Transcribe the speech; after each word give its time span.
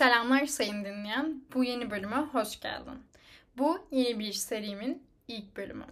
Selamlar 0.00 0.46
sayın 0.46 0.84
dinleyen. 0.84 1.42
Bu 1.54 1.64
yeni 1.64 1.90
bölüme 1.90 2.16
hoş 2.16 2.60
geldin. 2.60 3.02
Bu 3.58 3.86
yeni 3.90 4.18
bir 4.18 4.32
serimin 4.32 5.02
ilk 5.28 5.56
bölümü. 5.56 5.84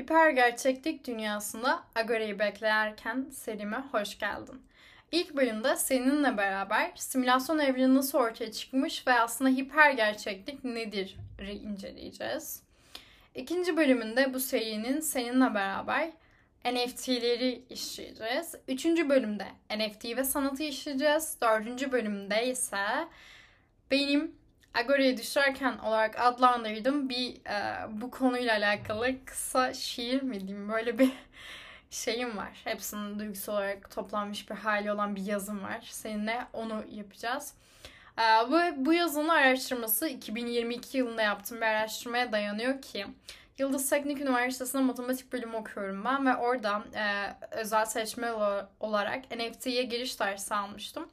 Hiper 0.00 0.30
gerçeklik 0.30 1.06
dünyasında 1.06 1.82
Agora'yı 1.94 2.38
beklerken 2.38 3.26
serime 3.30 3.76
hoş 3.92 4.18
geldin. 4.18 4.62
İlk 5.12 5.36
bölümde 5.36 5.76
seninle 5.76 6.36
beraber 6.36 6.92
simülasyon 6.94 7.58
evreni 7.58 7.94
nasıl 7.94 8.18
ortaya 8.18 8.52
çıkmış 8.52 9.06
ve 9.06 9.12
aslında 9.12 9.50
hiper 9.50 9.90
gerçeklik 9.90 10.64
nedir 10.64 11.16
inceleyeceğiz. 11.40 12.62
İkinci 13.34 13.76
bölümünde 13.76 14.34
bu 14.34 14.40
serinin 14.40 15.00
seninle 15.00 15.54
beraber 15.54 16.10
NFT'leri 16.64 17.62
işleyeceğiz. 17.70 18.54
Üçüncü 18.68 19.08
bölümde 19.08 19.46
NFT 19.76 20.04
ve 20.04 20.24
sanatı 20.24 20.62
işleyeceğiz. 20.62 21.36
Dördüncü 21.42 21.92
bölümde 21.92 22.46
ise 22.46 22.86
benim 23.90 24.34
Agora'ya 24.74 25.16
düşerken 25.16 25.78
olarak 25.78 26.20
adlandırdığım 26.20 27.08
bir 27.08 27.34
e, 27.46 27.86
bu 28.00 28.10
konuyla 28.10 28.56
alakalı 28.56 29.24
kısa 29.24 29.74
şiir 29.74 30.22
mi 30.22 30.40
diyeyim 30.40 30.68
böyle 30.68 30.98
bir 30.98 31.12
şeyim 31.90 32.36
var. 32.36 32.60
Hepsinin 32.64 33.18
duygusal 33.18 33.52
olarak 33.52 33.90
toplanmış 33.90 34.50
bir 34.50 34.54
hali 34.54 34.92
olan 34.92 35.16
bir 35.16 35.22
yazım 35.22 35.62
var. 35.62 35.80
Seninle 35.82 36.46
onu 36.52 36.84
yapacağız. 36.90 37.54
E, 38.18 38.22
bu, 38.50 38.86
bu 38.86 38.92
yazının 38.92 39.28
araştırması 39.28 40.08
2022 40.08 40.98
yılında 40.98 41.22
yaptığım 41.22 41.60
bir 41.60 41.66
araştırmaya 41.66 42.32
dayanıyor 42.32 42.82
ki 42.82 43.06
Yıldız 43.60 43.90
Teknik 43.90 44.20
Üniversitesi'nde 44.20 44.82
matematik 44.82 45.32
bölümü 45.32 45.56
okuyorum 45.56 46.04
ben 46.04 46.26
ve 46.26 46.36
orada 46.36 46.82
e, 46.94 47.36
özel 47.50 47.84
seçme 47.84 48.32
olarak 48.80 49.24
NFT'ye 49.36 49.82
giriş 49.82 50.20
dersi 50.20 50.54
almıştım. 50.54 51.08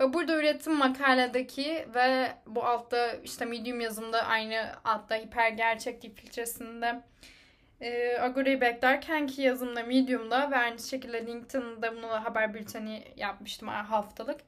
Ve 0.00 0.12
burada 0.12 0.36
ürettiğim 0.36 0.78
makaledeki 0.78 1.88
ve 1.94 2.32
bu 2.46 2.64
altta 2.64 3.12
işte 3.12 3.44
Medium 3.44 3.80
yazımda 3.80 4.22
aynı 4.22 4.72
altta 4.84 5.14
hiper 5.16 5.50
gerçeklik 5.50 6.16
filtresinde 6.16 7.02
e, 7.80 8.18
Agora'yı 8.20 8.60
beklerken 8.60 9.26
ki 9.26 9.42
yazımda 9.42 9.82
Medium'da 9.82 10.50
ve 10.50 10.56
aynı 10.56 10.78
şekilde 10.78 11.26
LinkedIn'da 11.26 11.96
bunu 11.96 12.08
haber 12.08 12.54
bülteni 12.54 13.04
yapmıştım 13.16 13.68
haftalık. 13.68 14.40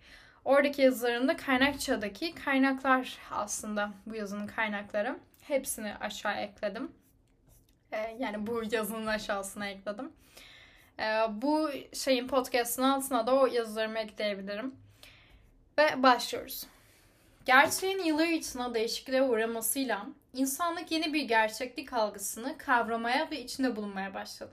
Oradaki 0.44 0.82
yazılarında 0.82 1.36
kaynakçadaki 1.36 2.34
kaynaklar 2.34 3.18
aslında 3.30 3.90
bu 4.06 4.14
yazının 4.14 4.46
kaynakları. 4.46 5.18
Hepsini 5.42 5.94
aşağı 6.00 6.36
ekledim. 6.36 6.92
Ee, 7.92 8.16
yani 8.18 8.46
bu 8.46 8.62
yazının 8.72 9.06
aşağısına 9.06 9.68
ekledim. 9.68 10.12
Ee, 10.98 11.02
bu 11.30 11.70
şeyin 11.92 12.28
podcast'ın 12.28 12.82
altına 12.82 13.26
da 13.26 13.34
o 13.34 13.46
yazılarımı 13.46 13.98
ekleyebilirim. 13.98 14.74
Ve 15.80 16.02
başlıyoruz. 16.02 16.66
Gerçeğin 17.44 18.04
yıllar 18.04 18.26
içinde 18.26 18.74
değişikliğe 18.74 19.22
uğramasıyla 19.22 20.06
insanlık 20.34 20.90
yeni 20.90 21.12
bir 21.12 21.22
gerçeklik 21.22 21.92
algısını 21.92 22.58
kavramaya 22.58 23.30
ve 23.30 23.42
içinde 23.42 23.76
bulunmaya 23.76 24.14
başladı. 24.14 24.52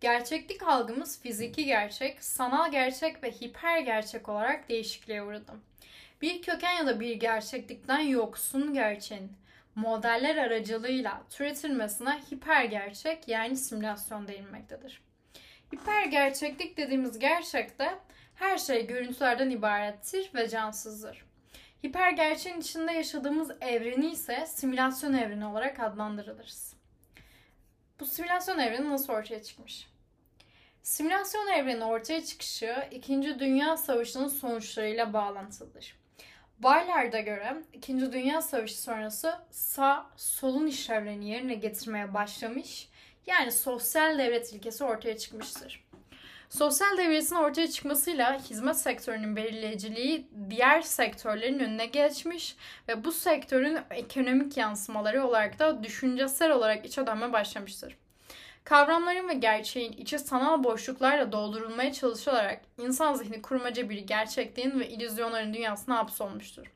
Gerçeklik 0.00 0.62
algımız 0.62 1.22
fiziki 1.22 1.64
gerçek, 1.64 2.24
sanal 2.24 2.70
gerçek 2.72 3.22
ve 3.22 3.30
hiper 3.30 3.78
gerçek 3.78 4.28
olarak 4.28 4.68
değişikliğe 4.68 5.22
uğradı. 5.22 5.52
Bir 6.22 6.42
köken 6.42 6.72
ya 6.72 6.86
da 6.86 7.00
bir 7.00 7.16
gerçeklikten 7.16 8.00
yoksun 8.00 8.74
gerçeğin 8.74 9.32
modeller 9.74 10.36
aracılığıyla 10.36 11.22
türetilmesine 11.30 12.20
hiper 12.32 12.64
gerçek 12.64 13.28
yani 13.28 13.56
simülasyon 13.56 14.28
denilmektedir. 14.28 15.02
Hiper 15.72 16.06
gerçeklik 16.06 16.76
dediğimiz 16.76 17.18
gerçekte 17.18 17.98
her 18.34 18.58
şey 18.58 18.86
görüntülerden 18.86 19.50
ibarettir 19.50 20.30
ve 20.34 20.48
cansızdır. 20.48 21.24
Hiper 21.84 22.10
gerçeğin 22.10 22.60
içinde 22.60 22.92
yaşadığımız 22.92 23.50
evreni 23.60 24.10
ise 24.10 24.46
simülasyon 24.46 25.12
evreni 25.12 25.46
olarak 25.46 25.80
adlandırılırız. 25.80 26.74
Bu 28.00 28.06
simülasyon 28.06 28.58
evreni 28.58 28.90
nasıl 28.90 29.12
ortaya 29.12 29.42
çıkmış? 29.42 29.88
Simülasyon 30.82 31.46
evreni 31.48 31.84
ortaya 31.84 32.24
çıkışı 32.24 32.88
2. 32.90 33.38
Dünya 33.38 33.76
Savaşı'nın 33.76 34.28
sonuçlarıyla 34.28 35.12
bağlantılıdır. 35.12 35.96
Baylar'da 36.58 37.20
göre 37.20 37.56
2. 37.72 38.12
Dünya 38.12 38.42
Savaşı 38.42 38.82
sonrası 38.82 39.34
sağ 39.50 40.10
solun 40.16 40.66
işlevlerini 40.66 41.30
yerine 41.30 41.54
getirmeye 41.54 42.14
başlamış 42.14 42.88
yani 43.26 43.52
sosyal 43.52 44.18
devlet 44.18 44.52
ilkesi 44.52 44.84
ortaya 44.84 45.18
çıkmıştır. 45.18 45.83
Sosyal 46.58 46.98
devletin 46.98 47.36
ortaya 47.36 47.70
çıkmasıyla 47.70 48.38
hizmet 48.38 48.76
sektörünün 48.76 49.36
belirleyiciliği 49.36 50.26
diğer 50.50 50.82
sektörlerin 50.82 51.58
önüne 51.58 51.86
geçmiş 51.86 52.56
ve 52.88 53.04
bu 53.04 53.12
sektörün 53.12 53.78
ekonomik 53.90 54.56
yansımaları 54.56 55.26
olarak 55.26 55.58
da 55.58 55.84
düşüncesel 55.84 56.50
olarak 56.50 56.86
içe 56.86 57.06
dönme 57.06 57.32
başlamıştır. 57.32 57.96
Kavramların 58.64 59.28
ve 59.28 59.34
gerçeğin 59.34 59.92
içi 59.92 60.18
sanal 60.18 60.64
boşluklarla 60.64 61.32
doldurulmaya 61.32 61.92
çalışılarak 61.92 62.60
insan 62.78 63.14
zihni 63.14 63.42
kurmaca 63.42 63.88
bir 63.88 63.98
gerçekliğin 63.98 64.80
ve 64.80 64.88
illüzyonların 64.88 65.54
dünyasına 65.54 65.96
hapsolmuştur. 65.96 66.66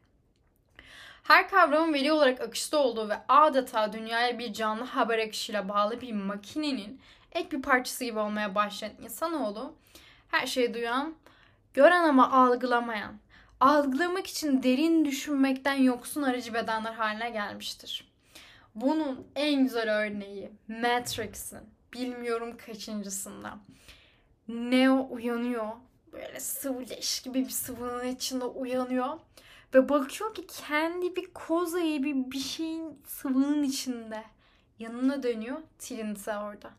Her 1.23 1.49
kavramın 1.49 1.95
veri 1.95 2.13
olarak 2.13 2.41
akışta 2.41 2.79
olduğu 2.79 3.09
ve 3.09 3.19
adeta 3.29 3.93
dünyaya 3.93 4.39
bir 4.39 4.53
canlı 4.53 4.85
haber 4.85 5.19
akışıyla 5.19 5.69
bağlı 5.69 6.01
bir 6.01 6.13
makinenin 6.13 7.01
ek 7.33 7.51
bir 7.51 7.63
parçası 7.63 8.05
gibi 8.05 8.19
olmaya 8.19 8.55
başlayan 8.55 8.93
insanoğlu 9.03 9.75
her 10.29 10.47
şeyi 10.47 10.75
duyan, 10.75 11.15
gören 11.75 12.05
ama 12.05 12.33
algılamayan, 12.33 13.19
algılamak 13.61 14.27
için 14.27 14.63
derin 14.63 15.05
düşünmekten 15.05 15.75
yoksun 15.75 16.23
aracı 16.23 16.55
bedenler 16.55 16.93
haline 16.93 17.31
gelmiştir. 17.31 18.13
Bunun 18.75 19.27
en 19.35 19.63
güzel 19.63 19.99
örneği 19.99 20.53
Matrix'in 20.69 21.61
bilmiyorum 21.93 22.57
kaçıncısında. 22.67 23.59
Neo 24.49 25.09
uyanıyor. 25.11 25.69
Böyle 26.13 26.41
sıvı 26.41 26.81
leş 26.81 27.21
gibi 27.21 27.45
bir 27.45 27.51
sıvının 27.51 28.07
içinde 28.07 28.45
uyanıyor. 28.45 29.19
Ve 29.75 29.89
bakıyor 29.89 30.35
ki 30.35 30.47
kendi 30.47 31.17
bir 31.17 31.33
kozayı 31.35 32.03
bir, 32.03 32.15
bir 32.15 32.39
şeyin 32.39 33.03
sıvının 33.07 33.63
içinde. 33.63 34.25
Yanına 34.79 35.23
dönüyor. 35.23 35.57
Trinity 35.79 36.31
orada. 36.31 36.71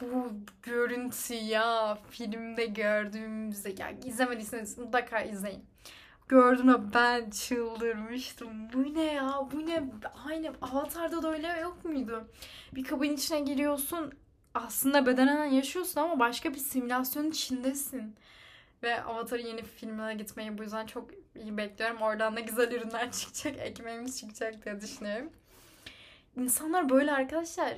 Bu 0.00 0.32
görüntü 0.62 1.34
ya 1.34 1.98
filmde 2.10 2.66
gördüğümüzde 2.66 3.74
ya 3.78 3.90
izlemediyseniz 3.90 4.78
mutlaka 4.78 5.20
izleyin. 5.20 5.64
Gördüğümde 6.28 6.94
ben 6.94 7.30
çıldırmıştım. 7.30 8.72
Bu 8.72 8.94
ne 8.94 9.02
ya? 9.02 9.48
Bu 9.52 9.66
ne? 9.66 9.84
Aynı 10.28 10.52
Avatar'da 10.62 11.22
da 11.22 11.32
öyle 11.32 11.48
yok 11.48 11.84
muydu? 11.84 12.28
Bir 12.74 12.84
kabın 12.84 13.04
içine 13.04 13.40
giriyorsun. 13.40 14.12
Aslında 14.54 15.06
bedenen 15.06 15.44
yaşıyorsun 15.44 16.00
ama 16.00 16.18
başka 16.18 16.54
bir 16.54 16.58
simülasyonun 16.58 17.30
içindesin. 17.30 18.16
Ve 18.82 19.02
Avatar'ın 19.02 19.46
yeni 19.46 19.62
filmine 19.62 20.14
gitmeyi 20.14 20.58
bu 20.58 20.62
yüzden 20.62 20.86
çok 20.86 21.10
iyi 21.34 21.56
bekliyorum. 21.56 22.02
Oradan 22.02 22.36
da 22.36 22.40
güzel 22.40 22.72
ürünler 22.72 23.12
çıkacak. 23.12 23.58
Ekmeğimiz 23.58 24.20
çıkacak 24.20 24.64
diye 24.64 24.80
düşünüyorum. 24.80 25.30
İnsanlar 26.36 26.88
böyle 26.88 27.12
arkadaşlar 27.12 27.76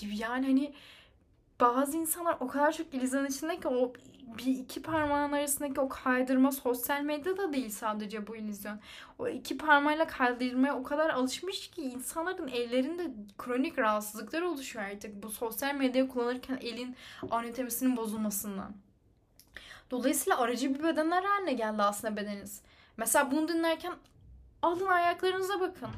gibi 0.00 0.16
yani 0.16 0.46
hani 0.46 0.74
bazı 1.62 1.96
insanlar 1.96 2.36
o 2.40 2.46
kadar 2.46 2.72
çok 2.72 2.94
illüzyon 2.94 3.26
içinde 3.26 3.60
ki 3.60 3.68
o 3.68 3.92
bir 4.38 4.46
iki 4.46 4.82
parmağın 4.82 5.32
arasındaki 5.32 5.80
o 5.80 5.88
kaydırma 5.88 6.52
sosyal 6.52 7.02
medyada 7.02 7.52
değil 7.52 7.70
sadece 7.70 8.26
bu 8.26 8.36
illüzyon. 8.36 8.80
O 9.18 9.28
iki 9.28 9.58
parmağıyla 9.58 10.06
kaydırmaya 10.06 10.76
o 10.76 10.82
kadar 10.82 11.10
alışmış 11.10 11.70
ki 11.70 11.82
insanların 11.82 12.48
ellerinde 12.48 13.10
kronik 13.38 13.78
rahatsızlıklar 13.78 14.42
oluşuyor 14.42 14.84
artık. 14.84 15.22
Bu 15.22 15.30
sosyal 15.30 15.74
medyayı 15.74 16.08
kullanırken 16.08 16.58
elin 16.62 16.96
anatomisinin 17.30 17.96
bozulmasından. 17.96 18.72
Dolayısıyla 19.90 20.38
aracı 20.38 20.74
bir 20.74 20.84
bedenler 20.84 21.22
haline 21.22 21.52
geldi 21.52 21.82
aslında 21.82 22.16
bedeniniz. 22.16 22.62
Mesela 22.96 23.30
bunu 23.30 23.48
dinlerken 23.48 23.92
alın 24.62 24.86
ayaklarınıza 24.86 25.60
bakın. 25.60 25.88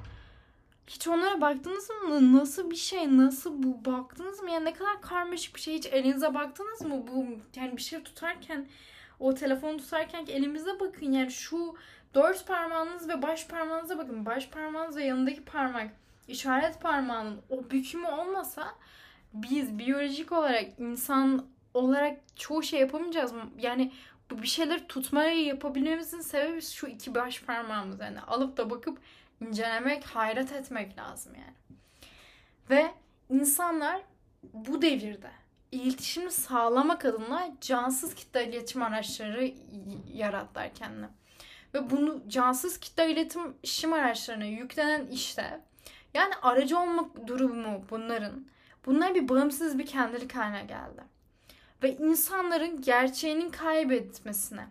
Hiç 0.86 1.08
onlara 1.08 1.40
baktınız 1.40 1.90
mı? 1.90 2.38
Nasıl 2.38 2.70
bir 2.70 2.76
şey? 2.76 3.16
Nasıl 3.16 3.62
bu? 3.62 3.84
Baktınız 3.84 4.42
mı? 4.42 4.50
Yani 4.50 4.64
ne 4.64 4.72
kadar 4.72 5.02
karmaşık 5.02 5.54
bir 5.54 5.60
şey. 5.60 5.74
Hiç 5.74 5.86
elinize 5.86 6.34
baktınız 6.34 6.82
mı? 6.82 7.06
Bu 7.12 7.26
yani 7.56 7.76
bir 7.76 7.82
şey 7.82 8.02
tutarken 8.02 8.68
o 9.20 9.34
telefonu 9.34 9.76
tutarken 9.76 10.26
elimize 10.26 10.80
bakın. 10.80 11.12
Yani 11.12 11.30
şu 11.30 11.76
dört 12.14 12.46
parmağınız 12.46 13.08
ve 13.08 13.22
baş 13.22 13.46
parmağınıza 13.46 13.98
bakın. 13.98 14.26
Baş 14.26 14.48
parmağınız 14.48 14.96
ve 14.96 15.04
yanındaki 15.04 15.44
parmak 15.44 15.90
işaret 16.28 16.80
parmağının 16.80 17.40
o 17.50 17.70
bükümü 17.70 18.06
olmasa 18.06 18.74
biz 19.32 19.78
biyolojik 19.78 20.32
olarak 20.32 20.64
insan 20.78 21.46
olarak 21.74 22.18
çoğu 22.36 22.62
şey 22.62 22.80
yapamayacağız? 22.80 23.32
Yani 23.58 23.92
bu 24.30 24.42
bir 24.42 24.46
şeyler 24.46 24.88
tutmayı 24.88 25.44
yapabilmemizin 25.44 26.20
sebebi 26.20 26.62
şu 26.62 26.86
iki 26.86 27.14
baş 27.14 27.42
parmağımız. 27.42 28.00
Yani 28.00 28.20
alıp 28.20 28.56
da 28.56 28.70
bakıp 28.70 28.98
incelemek, 29.40 30.04
hayret 30.04 30.52
etmek 30.52 30.98
lazım 30.98 31.32
yani. 31.34 31.78
Ve 32.70 32.94
insanlar 33.30 34.00
bu 34.42 34.82
devirde 34.82 35.30
iletişimi 35.72 36.30
sağlamak 36.30 37.04
adına 37.04 37.48
cansız 37.60 38.14
kitle 38.14 38.48
iletişim 38.48 38.82
araçları 38.82 39.52
yarattılar 40.14 40.74
kendine. 40.74 41.08
ve 41.74 41.90
bunu 41.90 42.22
cansız 42.28 42.80
kitle 42.80 43.10
iletim 43.10 43.54
işim 43.62 43.92
araçlarına 43.92 44.44
yüklenen 44.44 45.06
işte 45.06 45.60
yani 46.14 46.34
aracı 46.42 46.78
olmak 46.78 47.26
durumu 47.26 47.84
bunların 47.90 48.46
bunlar 48.86 49.14
bir 49.14 49.28
bağımsız 49.28 49.78
bir 49.78 49.86
kendilik 49.86 50.34
haline 50.34 50.64
geldi. 50.64 51.02
Ve 51.82 51.96
insanların 51.96 52.82
gerçeğinin 52.82 53.50
kaybetmesine 53.50 54.68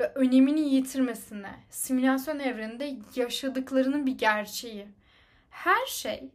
ve 0.00 0.12
önemini 0.14 0.60
yitirmesine, 0.60 1.54
simülasyon 1.70 2.38
evreninde 2.38 2.96
yaşadıklarının 3.14 4.06
bir 4.06 4.18
gerçeği. 4.18 4.88
Her 5.50 5.86
şey 5.86 6.30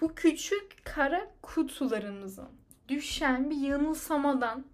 bu 0.00 0.14
küçük 0.14 0.84
kara 0.84 1.30
kutularımızın 1.42 2.48
düşen 2.88 3.50
bir 3.50 3.56
yanılsamadan 3.56 4.64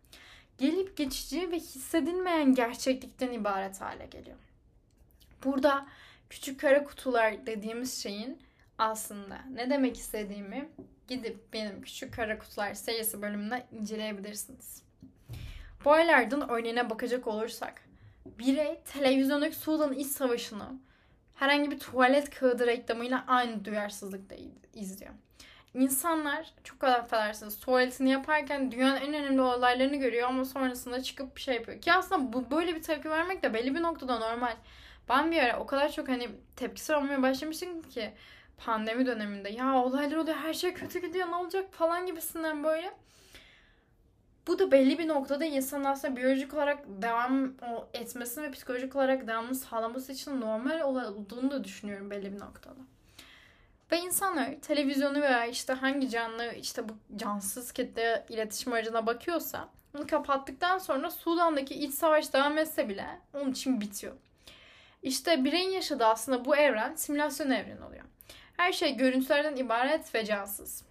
gelip 0.59 0.97
geçici 0.97 1.51
ve 1.53 1.57
hissedilmeyen 1.57 2.55
gerçeklikten 2.55 3.33
ibaret 3.33 3.81
hale 3.81 4.07
geliyor. 4.07 4.39
Burada 5.45 5.89
küçük 6.31 6.61
kara 6.61 6.85
kutular 6.85 7.47
dediğimiz 7.47 8.03
şeyin 8.03 8.43
aslında 8.79 9.39
ne 9.51 9.71
demek 9.71 9.97
istediğimi 9.97 10.69
gidip 11.09 11.53
benim 11.53 11.83
Küçük 11.83 12.15
Kara 12.15 12.39
Kutular 12.39 12.75
serisi 12.75 13.23
bölümünde 13.23 13.67
inceleyebilirsiniz. 13.73 14.88
Bu 15.85 15.93
aylardan 15.93 16.51
örneğine 16.51 16.91
bakacak 16.91 17.27
olursak 17.27 17.83
birey 18.27 18.81
televizyondaki 18.93 19.57
Sudan 19.57 19.93
iç 19.93 20.07
savaşını 20.07 20.65
herhangi 21.35 21.71
bir 21.71 21.79
tuvalet 21.79 22.31
kağıdı 22.31 22.67
reklamıyla 22.67 23.25
aynı 23.27 23.65
duyarsızlıkla 23.65 24.37
izliyor. 24.75 25.13
İnsanlar 25.75 26.53
çok 26.65 26.85
affedersiniz 26.85 27.61
tuvaletini 27.61 28.11
yaparken 28.11 28.73
dünyanın 28.73 28.97
en 28.97 29.15
önemli 29.15 29.41
olaylarını 29.41 29.97
görüyor 29.97 30.29
ama 30.29 30.45
sonrasında 30.45 31.03
çıkıp 31.03 31.37
bir 31.37 31.41
şey 31.41 31.55
yapıyor. 31.55 31.81
Ki 31.81 31.93
aslında 31.93 32.33
bu 32.33 32.51
böyle 32.51 32.75
bir 32.75 32.83
tepki 32.83 33.11
vermek 33.11 33.43
de 33.43 33.55
belli 33.55 33.75
bir 33.75 33.83
noktada 33.83 34.19
normal. 34.19 34.57
Ben 35.09 35.31
bir 35.31 35.43
ara 35.43 35.61
o 35.61 35.67
kadar 35.67 35.93
çok 35.93 36.09
hani 36.09 36.29
tepkisi 36.57 36.95
olmaya 36.95 37.23
başlamıştım 37.23 37.83
ki 37.83 38.11
pandemi 38.57 39.07
döneminde 39.07 39.49
ya 39.49 39.75
olaylar 39.75 40.17
oluyor 40.17 40.37
her 40.37 40.55
şey 40.55 40.75
kötü 40.75 41.01
gidiyor 41.01 41.29
ne 41.29 41.37
olacak 41.37 41.73
falan 41.73 42.07
gibisinden 42.07 42.65
böyle. 42.65 42.95
Bu 44.49 44.59
da 44.59 44.73
belli 44.73 44.99
bir 44.99 45.09
noktada 45.09 45.45
insanın 45.45 45.85
aslında 45.85 46.17
biyolojik 46.17 46.55
olarak 46.55 46.79
devam 46.87 47.55
etmesini 47.95 48.45
ve 48.45 48.51
psikolojik 48.51 48.97
olarak 48.97 49.27
devamını 49.27 49.55
sağlaması 49.55 50.13
için 50.13 50.41
normal 50.41 50.81
olduğunu 50.81 51.51
da 51.51 51.65
düşünüyorum 51.65 52.11
belli 52.11 52.33
bir 52.33 52.39
noktada. 52.39 52.81
Ve 53.93 53.99
insanlar 53.99 54.61
televizyonu 54.61 55.23
veya 55.23 55.47
işte 55.47 55.73
hangi 55.73 56.11
canlı 56.11 56.53
işte 56.53 56.89
bu 56.89 56.93
cansız 57.17 57.73
kitle 57.73 58.27
iletişim 58.29 58.73
aracına 58.73 59.07
bakıyorsa 59.07 59.69
onu 59.97 60.07
kapattıktan 60.07 60.79
sonra 60.79 61.11
Sudan'daki 61.11 61.75
iç 61.75 61.95
savaş 61.95 62.33
devam 62.33 62.59
etse 62.59 62.89
bile 62.89 63.21
onun 63.35 63.51
için 63.51 63.81
bitiyor. 63.81 64.15
İşte 65.03 65.45
bireyin 65.45 65.71
yaşadığı 65.71 66.07
aslında 66.07 66.45
bu 66.45 66.57
evren 66.57 66.95
simülasyon 66.95 67.51
evreni 67.51 67.85
oluyor. 67.85 68.05
Her 68.57 68.73
şey 68.73 68.97
görüntülerden 68.97 69.57
ibaret 69.57 70.15
ve 70.15 70.25
cansız. 70.25 70.88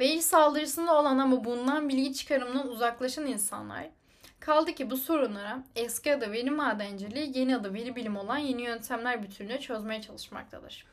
İlk 0.00 0.24
saldırısında 0.24 1.00
olan 1.00 1.18
ama 1.18 1.44
bundan 1.44 1.88
bilgi 1.88 2.14
çıkarımından 2.14 2.68
uzaklaşan 2.68 3.26
insanlar 3.26 3.86
kaldı 4.40 4.72
ki 4.72 4.90
bu 4.90 4.96
sorunlara 4.96 5.62
eski 5.76 6.14
adı 6.14 6.32
veri 6.32 6.50
madenciliği, 6.50 7.38
yeni 7.38 7.56
adı 7.56 7.74
veri 7.74 7.96
bilim 7.96 8.16
olan 8.16 8.38
yeni 8.38 8.62
yöntemler 8.62 9.22
bütünüyle 9.22 9.60
çözmeye 9.60 10.02
çalışmaktadır. 10.02 10.86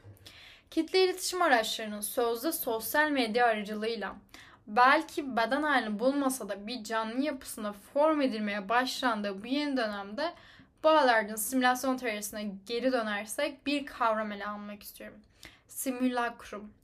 Kitle 0.72 1.06
iletişim 1.06 1.42
araçlarının 1.42 2.02
sözde 2.02 2.52
sosyal 2.52 3.10
medya 3.12 3.46
aracılığıyla 3.46 4.16
belki 4.68 5.38
beden 5.38 5.64
halini 5.64 6.00
bulmasa 6.00 6.50
da 6.50 6.68
bir 6.68 6.84
canlı 6.84 7.22
yapısına 7.22 7.74
form 7.74 8.22
edilmeye 8.22 8.70
başlandığı 8.70 9.44
bu 9.44 9.48
yeni 9.48 9.78
dönemde 9.78 10.34
bağlardın 10.84 11.36
simülasyon 11.36 11.98
teorisine 11.98 12.52
geri 12.66 12.92
dönersek 12.92 13.66
bir 13.66 13.86
kavram 13.86 14.32
ele 14.32 14.48
almak 14.48 14.84
istiyorum. 14.84 15.20
Simülakrum. 15.68 16.77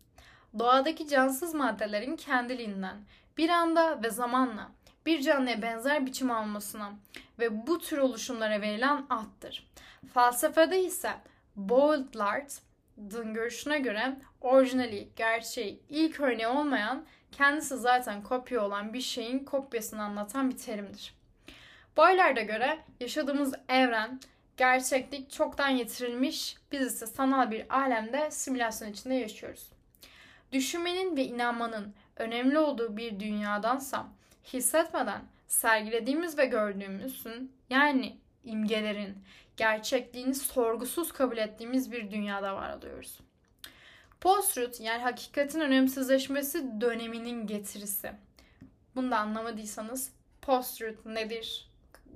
Doğadaki 0.59 1.07
cansız 1.07 1.53
maddelerin 1.53 2.15
kendiliğinden 2.15 2.97
bir 3.37 3.49
anda 3.49 4.03
ve 4.03 4.09
zamanla 4.09 4.71
bir 5.05 5.21
canlıya 5.21 5.61
benzer 5.61 6.05
biçim 6.05 6.31
almasına 6.31 6.93
ve 7.39 7.67
bu 7.67 7.79
tür 7.79 7.97
oluşumlara 7.97 8.61
verilen 8.61 9.05
addır. 9.09 9.67
Felsefede 10.13 10.83
ise 10.83 11.11
Baudrillard'ın 11.55 13.33
görüşüne 13.33 13.79
göre 13.79 14.15
orijinali, 14.41 15.09
gerçeği, 15.15 15.79
ilk 15.89 16.19
örneği 16.19 16.47
olmayan, 16.47 17.05
kendisi 17.31 17.77
zaten 17.77 18.23
kopya 18.23 18.65
olan 18.65 18.93
bir 18.93 19.01
şeyin 19.01 19.39
kopyasını 19.39 20.03
anlatan 20.03 20.49
bir 20.49 20.57
terimdir. 20.57 21.15
Boylar'da 21.97 22.41
göre 22.41 22.79
yaşadığımız 22.99 23.53
evren, 23.69 24.19
gerçeklik 24.57 25.31
çoktan 25.31 25.69
yitirilmiş, 25.69 26.57
biz 26.71 26.81
ise 26.81 27.07
sanal 27.07 27.51
bir 27.51 27.75
alemde 27.77 28.31
simülasyon 28.31 28.91
içinde 28.91 29.13
yaşıyoruz. 29.15 29.71
Düşünmenin 30.53 31.17
ve 31.17 31.25
inanmanın 31.25 31.93
önemli 32.17 32.57
olduğu 32.57 32.97
bir 32.97 33.19
dünyadansa 33.19 34.07
hissetmeden 34.53 35.21
sergilediğimiz 35.47 36.37
ve 36.37 36.45
gördüğümüzün 36.45 37.51
yani 37.69 38.17
imgelerin 38.43 39.17
gerçekliğini 39.57 40.35
sorgusuz 40.35 41.11
kabul 41.11 41.37
ettiğimiz 41.37 41.91
bir 41.91 42.11
dünyada 42.11 42.55
var 42.55 42.77
oluyoruz. 42.77 43.19
Post-truth 44.21 44.81
yani 44.81 45.03
hakikatin 45.03 45.59
önemsizleşmesi 45.59 46.81
döneminin 46.81 47.47
getirisi. 47.47 48.11
Bunu 48.95 49.11
da 49.11 49.17
anlamadıysanız 49.17 50.11
post-truth 50.41 51.05
nedir 51.05 51.69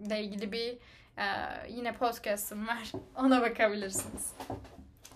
ile 0.05 0.23
ilgili 0.23 0.51
bir 0.51 0.77
e, 1.17 1.25
yine 1.69 1.93
podcast'ım 1.93 2.67
var. 2.67 2.91
Ona 3.15 3.41
bakabilirsiniz. 3.41 4.33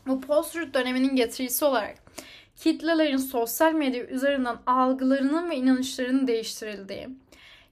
Bu 0.08 0.22
post-truth 0.22 0.74
döneminin 0.74 1.16
getirisi 1.16 1.66
olarak 1.66 1.98
kitlelerin 2.56 3.18
sosyal 3.18 3.74
medya 3.74 4.06
üzerinden 4.06 4.58
algılarının 4.66 5.50
ve 5.50 5.56
inanışlarının 5.56 6.28
değiştirildiği, 6.28 7.10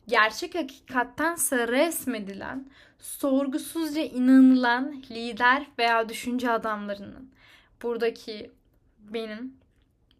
gerçek 0.07 0.55
hakikattense 0.55 1.67
resmedilen, 1.67 2.65
sorgusuzca 2.99 4.01
inanılan 4.01 5.03
lider 5.11 5.65
veya 5.79 6.09
düşünce 6.09 6.51
adamlarının 6.51 7.31
buradaki 7.83 8.51
benim 8.99 9.53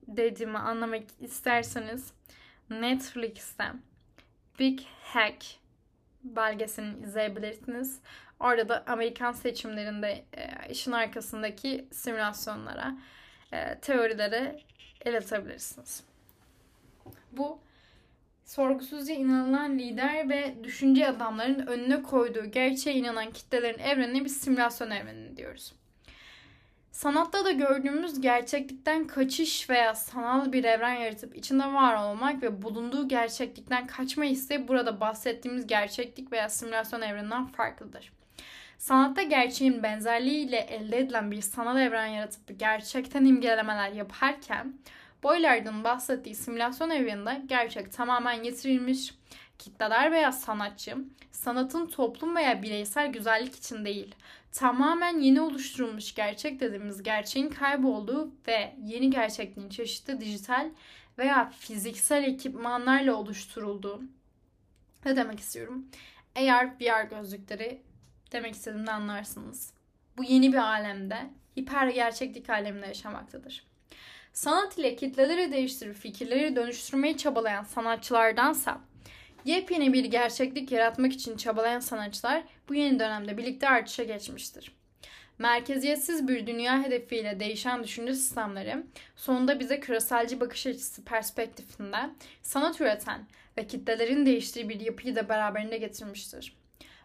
dediğimi 0.07 0.57
anlamak 0.57 1.03
isterseniz 1.19 2.13
Netflix'te 2.69 3.65
Big 4.59 4.79
Hack 5.03 5.45
belgeselini 6.23 7.03
izleyebilirsiniz. 7.03 7.99
Orada 8.39 8.69
da 8.69 8.83
Amerikan 8.87 9.31
seçimlerinde 9.31 10.25
e, 10.33 10.71
işin 10.71 10.91
arkasındaki 10.91 11.87
simülasyonlara, 11.91 12.97
e, 13.53 13.79
teorilere 13.81 14.59
el 15.05 15.17
atabilirsiniz. 15.17 16.03
Bu 17.31 17.59
sorgusuzca 18.45 19.13
inanılan 19.13 19.79
lider 19.79 20.29
ve 20.29 20.63
düşünce 20.63 21.07
adamların 21.07 21.67
önüne 21.67 22.03
koyduğu 22.03 22.45
gerçeğe 22.45 22.95
inanan 22.95 23.31
kitlelerin 23.31 23.79
evrenine 23.79 24.25
bir 24.25 24.29
simülasyon 24.29 24.91
evreni 24.91 25.37
diyoruz. 25.37 25.73
Sanatta 26.99 27.45
da 27.45 27.51
gördüğümüz 27.51 28.21
gerçeklikten 28.21 29.07
kaçış 29.07 29.69
veya 29.69 29.95
sanal 29.95 30.53
bir 30.53 30.63
evren 30.63 30.93
yaratıp 30.93 31.35
içinde 31.35 31.65
var 31.65 32.09
olmak 32.09 32.43
ve 32.43 32.61
bulunduğu 32.61 33.07
gerçeklikten 33.07 33.87
kaçma 33.87 34.25
ise 34.25 34.67
burada 34.67 34.99
bahsettiğimiz 34.99 35.67
gerçeklik 35.67 36.31
veya 36.31 36.49
simülasyon 36.49 37.01
evreninden 37.01 37.45
farklıdır. 37.45 38.13
Sanatta 38.77 39.21
gerçeğin 39.21 39.83
benzerliğiyle 39.83 40.57
elde 40.57 40.97
edilen 40.97 41.31
bir 41.31 41.41
sanal 41.41 41.79
evren 41.79 42.07
yaratıp 42.07 42.59
gerçekten 42.59 43.25
imgelemeler 43.25 43.91
yaparken 43.91 44.73
Boylard'ın 45.23 45.83
bahsettiği 45.83 46.35
simülasyon 46.35 46.89
evreninde 46.89 47.41
gerçek 47.45 47.93
tamamen 47.93 48.43
getirilmiş, 48.43 49.13
kitleler 49.59 50.11
veya 50.11 50.31
sanatçı 50.31 50.95
sanatın 51.31 51.85
toplum 51.85 52.35
veya 52.35 52.63
bireysel 52.63 53.11
güzellik 53.11 53.55
için 53.55 53.85
değil, 53.85 54.15
tamamen 54.51 55.19
yeni 55.19 55.41
oluşturulmuş 55.41 56.15
gerçek 56.15 56.59
dediğimiz 56.59 57.03
gerçeğin 57.03 57.49
kaybolduğu 57.49 58.31
ve 58.47 58.75
yeni 58.83 59.09
gerçekliğin 59.09 59.69
çeşitli 59.69 60.21
dijital 60.21 60.69
veya 61.17 61.49
fiziksel 61.49 62.23
ekipmanlarla 62.23 63.13
oluşturulduğu. 63.13 64.01
Ne 65.05 65.15
demek 65.15 65.39
istiyorum? 65.39 65.85
Eğer 66.35 66.75
VR 66.81 67.03
gözlükleri 67.03 67.81
demek 68.31 68.55
istediğimde 68.55 68.91
anlarsınız. 68.91 69.73
Bu 70.17 70.23
yeni 70.23 70.53
bir 70.53 70.57
alemde, 70.57 71.29
hiper 71.57 71.87
gerçeklik 71.87 72.49
aleminde 72.49 72.85
yaşamaktadır. 72.87 73.63
Sanat 74.33 74.77
ile 74.77 74.95
kitleleri 74.95 75.51
değiştirip 75.51 75.95
fikirleri 75.95 76.55
dönüştürmeyi 76.55 77.17
çabalayan 77.17 77.63
sanatçılardansa 77.63 78.81
Yepyeni 79.45 79.93
bir 79.93 80.05
gerçeklik 80.05 80.71
yaratmak 80.71 81.13
için 81.13 81.37
çabalayan 81.37 81.79
sanatçılar 81.79 82.43
bu 82.69 82.75
yeni 82.75 82.99
dönemde 82.99 83.37
birlikte 83.37 83.69
artışa 83.69 84.03
geçmiştir. 84.03 84.71
Merkeziyetsiz 85.39 86.27
bir 86.27 86.47
dünya 86.47 86.83
hedefiyle 86.83 87.39
değişen 87.39 87.83
düşünce 87.83 88.13
sistemleri 88.13 88.75
sonunda 89.15 89.59
bize 89.59 89.79
küreselci 89.79 90.39
bakış 90.39 90.67
açısı 90.67 91.05
perspektifinde 91.05 91.97
sanat 92.41 92.81
üreten 92.81 93.27
ve 93.57 93.67
kitlelerin 93.67 94.25
değiştiği 94.25 94.69
bir 94.69 94.79
yapıyı 94.79 95.15
da 95.15 95.29
beraberinde 95.29 95.77
getirmiştir. 95.77 96.57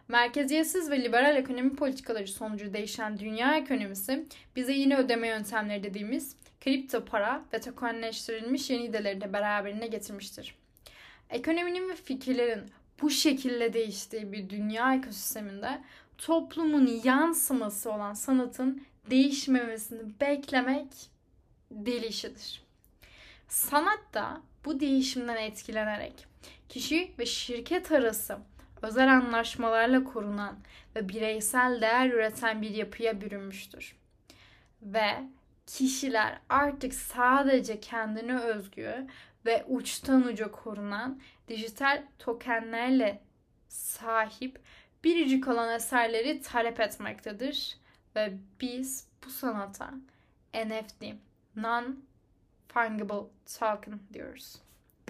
Merkeziyetsiz 0.07 0.91
ve 0.91 1.03
liberal 1.03 1.35
ekonomi 1.35 1.75
politikaları 1.75 2.27
sonucu 2.27 2.73
değişen 2.73 3.19
dünya 3.19 3.57
ekonomisi 3.57 4.25
bize 4.55 4.73
yine 4.73 4.97
ödeme 4.97 5.27
yöntemleri 5.27 5.83
dediğimiz 5.83 6.35
kripto 6.61 7.05
para 7.05 7.45
ve 7.53 7.61
tokenleştirilmiş 7.61 8.69
yeni 8.69 8.83
ideleri 8.83 9.21
de 9.21 9.33
beraberine 9.33 9.87
getirmiştir. 9.87 10.55
Ekonominin 11.29 11.89
ve 11.89 11.95
fikirlerin 11.95 12.71
bu 13.01 13.09
şekilde 13.09 13.73
değiştiği 13.73 14.31
bir 14.31 14.49
dünya 14.49 14.95
ekosisteminde 14.95 15.81
toplumun 16.17 17.01
yansıması 17.03 17.91
olan 17.91 18.13
sanatın 18.13 18.83
değişmemesini 19.09 20.19
beklemek 20.21 20.87
deli 21.71 22.07
işidir. 22.07 22.63
Sanat 23.47 24.13
da 24.13 24.41
bu 24.65 24.79
değişimden 24.79 25.35
etkilenerek 25.35 26.27
kişi 26.69 27.11
ve 27.19 27.25
şirket 27.25 27.91
arası 27.91 28.37
özel 28.81 29.13
anlaşmalarla 29.13 30.03
korunan 30.03 30.55
ve 30.95 31.09
bireysel 31.09 31.81
değer 31.81 32.09
üreten 32.09 32.61
bir 32.61 32.69
yapıya 32.69 33.21
bürünmüştür. 33.21 33.95
Ve 34.81 35.23
kişiler 35.67 36.39
artık 36.49 36.93
sadece 36.93 37.79
kendine 37.79 38.39
özgü 38.39 39.07
ve 39.45 39.65
uçtan 39.67 40.23
uca 40.23 40.51
korunan 40.51 41.19
dijital 41.47 42.03
tokenlerle 42.19 43.21
sahip 43.67 44.59
biricik 45.03 45.47
olan 45.47 45.75
eserleri 45.75 46.41
talep 46.41 46.79
etmektedir 46.79 47.77
ve 48.15 48.33
biz 48.61 49.07
bu 49.25 49.29
sanata 49.29 49.93
NFT, 50.53 51.03
non-fungible 51.55 53.27
token 53.59 53.99
diyoruz. 54.13 54.55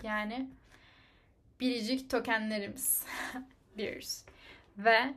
Yani 0.03 0.49
biricik 1.59 2.09
tokenlerimiz 2.09 3.05
diyoruz. 3.77 4.25
Ve 4.77 5.13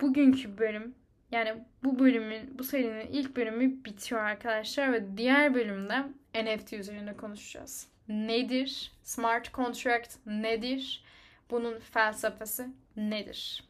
bugünkü 0.00 0.58
bölüm 0.58 0.94
yani 1.32 1.64
bu 1.84 1.98
bölümün, 1.98 2.58
bu 2.58 2.64
serinin 2.64 3.06
ilk 3.06 3.36
bölümü 3.36 3.84
bitiyor 3.84 4.20
arkadaşlar 4.20 4.92
ve 4.92 5.16
diğer 5.16 5.54
bölümde 5.54 6.04
NFT 6.34 6.72
üzerine 6.72 7.16
konuşacağız. 7.16 7.88
Nedir? 8.10 8.90
Smart 9.04 9.52
contract 9.52 10.16
nedir? 10.26 11.04
Bunun 11.50 11.78
felsefesi 11.78 12.66
nedir? 12.96 13.64